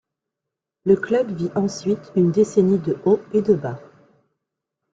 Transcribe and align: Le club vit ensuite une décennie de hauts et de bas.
Le 0.83 0.95
club 0.95 1.29
vit 1.31 1.51
ensuite 1.53 2.11
une 2.15 2.31
décennie 2.31 2.79
de 2.79 2.97
hauts 3.05 3.21
et 3.33 3.43
de 3.43 3.53
bas. 3.53 3.79